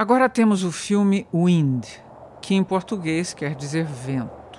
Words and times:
Agora 0.00 0.30
temos 0.30 0.64
o 0.64 0.72
filme 0.72 1.26
Wind, 1.30 1.84
que 2.40 2.54
em 2.54 2.64
português 2.64 3.34
quer 3.34 3.54
dizer 3.54 3.84
vento. 3.84 4.58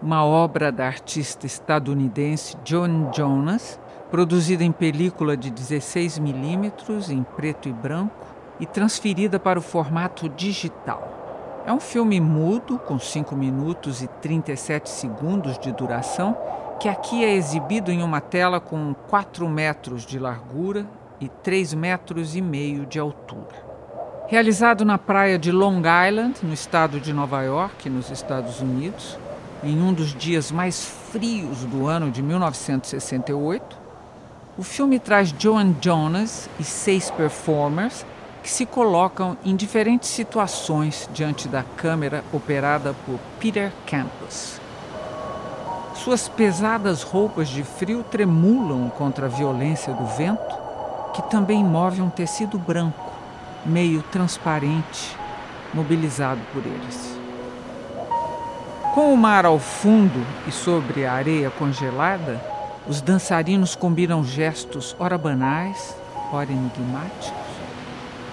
Uma 0.00 0.24
obra 0.24 0.70
da 0.70 0.86
artista 0.86 1.46
estadunidense 1.46 2.56
Joan 2.64 3.10
Jonas, 3.12 3.80
produzida 4.08 4.62
em 4.62 4.70
película 4.70 5.36
de 5.36 5.50
16 5.50 6.20
milímetros 6.20 7.10
em 7.10 7.24
preto 7.24 7.68
e 7.68 7.72
branco 7.72 8.24
e 8.60 8.66
transferida 8.66 9.40
para 9.40 9.58
o 9.58 9.62
formato 9.62 10.28
digital. 10.28 11.64
É 11.66 11.72
um 11.72 11.80
filme 11.80 12.20
mudo, 12.20 12.78
com 12.78 13.00
5 13.00 13.34
minutos 13.34 14.00
e 14.00 14.06
37 14.06 14.88
segundos 14.88 15.58
de 15.58 15.72
duração, 15.72 16.38
que 16.78 16.88
aqui 16.88 17.24
é 17.24 17.34
exibido 17.34 17.90
em 17.90 18.00
uma 18.00 18.20
tela 18.20 18.60
com 18.60 18.94
4 19.08 19.48
metros 19.48 20.06
de 20.06 20.20
largura 20.20 20.86
e 21.20 21.28
3 21.28 21.74
metros 21.74 22.36
e 22.36 22.40
meio 22.40 22.86
de 22.86 23.00
altura. 23.00 23.67
Realizado 24.30 24.84
na 24.84 24.98
praia 24.98 25.38
de 25.38 25.50
Long 25.50 25.80
Island, 26.06 26.40
no 26.42 26.52
estado 26.52 27.00
de 27.00 27.14
Nova 27.14 27.40
York, 27.40 27.88
nos 27.88 28.10
Estados 28.10 28.60
Unidos, 28.60 29.18
em 29.64 29.80
um 29.80 29.90
dos 29.90 30.14
dias 30.14 30.52
mais 30.52 30.84
frios 30.84 31.64
do 31.64 31.86
ano 31.86 32.10
de 32.10 32.22
1968, 32.22 33.74
o 34.58 34.62
filme 34.62 34.98
traz 34.98 35.34
Joan 35.38 35.74
Jonas 35.80 36.46
e 36.60 36.62
seis 36.62 37.10
performers 37.10 38.04
que 38.42 38.50
se 38.50 38.66
colocam 38.66 39.34
em 39.42 39.56
diferentes 39.56 40.10
situações 40.10 41.08
diante 41.10 41.48
da 41.48 41.62
câmera 41.62 42.22
operada 42.30 42.94
por 43.06 43.18
Peter 43.40 43.72
Campos. 43.86 44.60
Suas 45.94 46.28
pesadas 46.28 47.02
roupas 47.02 47.48
de 47.48 47.62
frio 47.62 48.02
tremulam 48.02 48.90
contra 48.90 49.24
a 49.24 49.30
violência 49.30 49.94
do 49.94 50.04
vento, 50.04 50.54
que 51.14 51.22
também 51.30 51.64
move 51.64 52.02
um 52.02 52.10
tecido 52.10 52.58
branco, 52.58 53.07
meio 53.68 54.02
transparente, 54.10 55.16
mobilizado 55.74 56.40
por 56.52 56.64
eles. 56.64 57.18
Com 58.94 59.12
o 59.12 59.16
mar 59.16 59.44
ao 59.44 59.58
fundo 59.58 60.26
e 60.46 60.50
sobre 60.50 61.06
a 61.06 61.12
areia 61.12 61.50
congelada, 61.50 62.40
os 62.88 63.00
dançarinos 63.00 63.76
combinam 63.76 64.24
gestos 64.24 64.96
ora 64.98 65.18
banais, 65.18 65.94
ora 66.32 66.50
enigmáticos, 66.50 67.30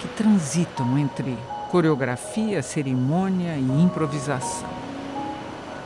que 0.00 0.08
transitam 0.08 0.98
entre 0.98 1.36
coreografia, 1.70 2.62
cerimônia 2.62 3.56
e 3.56 3.82
improvisação. 3.82 4.68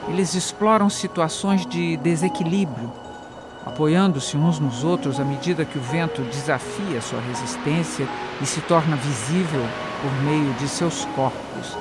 Eles 0.08 0.34
exploram 0.34 0.88
situações 0.88 1.66
de 1.66 1.96
desequilíbrio, 1.98 2.90
apoiando-se 3.64 4.36
uns 4.36 4.58
nos 4.58 4.84
outros 4.84 5.20
à 5.20 5.24
medida 5.24 5.64
que 5.64 5.78
o 5.78 5.82
vento 5.82 6.22
desafia 6.22 7.00
sua 7.00 7.20
resistência 7.20 8.08
e 8.40 8.46
se 8.46 8.60
torna 8.62 8.96
visível 8.96 9.62
por 10.02 10.12
meio 10.24 10.52
de 10.54 10.68
seus 10.68 11.04
corpos, 11.16 11.76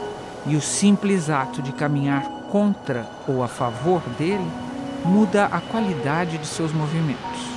e 0.45 0.55
o 0.55 0.61
simples 0.61 1.30
ato 1.30 1.61
de 1.61 1.71
caminhar 1.71 2.23
contra 2.52 3.09
ou 3.27 3.44
a 3.44 3.47
favor 3.47 4.02
dele 4.17 4.47
muda 5.05 5.45
a 5.45 5.61
qualidade 5.61 6.38
de 6.38 6.45
seus 6.45 6.73
movimentos. 6.73 7.49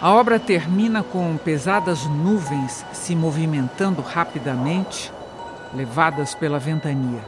A 0.00 0.10
obra 0.10 0.38
termina 0.38 1.02
com 1.02 1.36
pesadas 1.36 2.06
nuvens 2.06 2.84
se 2.92 3.14
movimentando 3.14 4.02
rapidamente, 4.02 5.12
levadas 5.74 6.34
pela 6.34 6.58
ventania. 6.58 7.22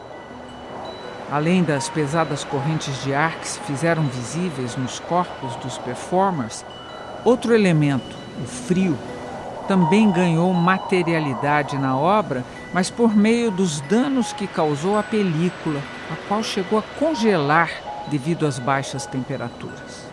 Além 1.30 1.62
das 1.62 1.88
pesadas 1.88 2.44
correntes 2.44 3.02
de 3.02 3.14
ar 3.14 3.38
que 3.38 3.48
se 3.48 3.58
fizeram 3.60 4.04
visíveis 4.04 4.76
nos 4.76 4.98
corpos 5.00 5.56
dos 5.56 5.78
performers, 5.78 6.64
outro 7.24 7.54
elemento, 7.54 8.16
o 8.42 8.46
frio, 8.46 8.96
também 9.66 10.10
ganhou 10.10 10.52
materialidade 10.52 11.78
na 11.78 11.96
obra, 11.96 12.44
mas 12.72 12.90
por 12.90 13.16
meio 13.16 13.50
dos 13.50 13.80
danos 13.82 14.32
que 14.32 14.46
causou 14.46 14.98
a 14.98 15.02
película, 15.02 15.80
a 16.12 16.28
qual 16.28 16.42
chegou 16.42 16.78
a 16.78 16.98
congelar 16.98 17.70
devido 18.10 18.46
às 18.46 18.58
baixas 18.58 19.06
temperaturas. 19.06 20.04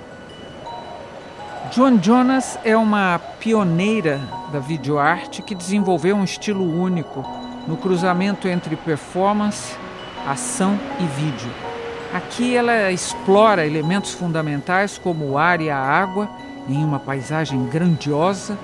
Joan 1.72 2.02
Jonas 2.02 2.58
é 2.64 2.76
uma 2.76 3.20
pioneira 3.40 4.20
da 4.52 4.60
videoarte 4.60 5.42
que 5.42 5.56
desenvolveu 5.56 6.16
um 6.16 6.24
estilo 6.24 6.64
único 6.64 7.26
no 7.68 7.78
cruzamento 7.78 8.48
entre 8.48 8.76
performance, 8.76 9.78
ação 10.28 10.80
e 11.00 11.06
vídeo. 11.06 11.52
Aqui 12.14 12.56
ela 12.56 12.92
explora 12.92 13.66
elementos 13.66 14.12
fundamentais 14.12 14.98
como 14.98 15.26
o 15.32 15.38
ar 15.38 15.62
e 15.62 15.70
a 15.70 15.78
água 15.78 16.30
em 16.68 16.84
uma 16.84 17.00
paisagem 17.00 17.66
grandiosa, 17.68 18.58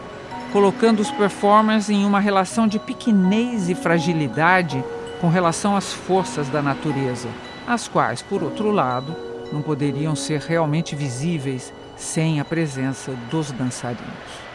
colocando 0.51 0.99
os 0.99 1.11
performers 1.11 1.89
em 1.89 2.05
uma 2.05 2.19
relação 2.19 2.67
de 2.67 2.79
pequenez 2.79 3.69
e 3.69 3.75
fragilidade 3.75 4.83
com 5.19 5.29
relação 5.29 5.75
às 5.75 5.93
forças 5.93 6.47
da 6.49 6.61
natureza, 6.61 7.27
as 7.67 7.87
quais, 7.87 8.21
por 8.21 8.43
outro 8.43 8.71
lado, 8.71 9.15
não 9.51 9.61
poderiam 9.61 10.15
ser 10.15 10.41
realmente 10.41 10.95
visíveis 10.95 11.73
sem 11.95 12.39
a 12.39 12.45
presença 12.45 13.11
dos 13.31 13.51
dançarinos. 13.51 14.47